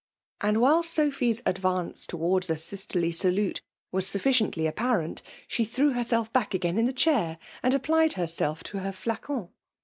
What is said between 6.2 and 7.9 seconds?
back again i^thd chair; and